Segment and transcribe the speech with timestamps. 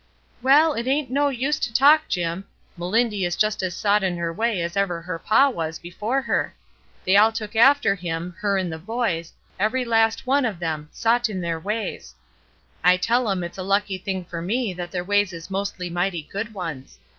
[0.41, 2.45] "Well, it ain't no use to talk, Jim.
[2.75, 6.55] Melindy is just as sot in her way as ever her paw was before her.
[7.05, 11.29] They all took after him, her and the boys, every last one of 'em; sot
[11.29, 12.15] in their ways.
[12.83, 16.23] I tell 'em it's a lucky thing for me that their ways is mostly mighty
[16.23, 16.97] good ones.